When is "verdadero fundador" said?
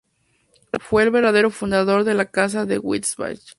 1.11-2.03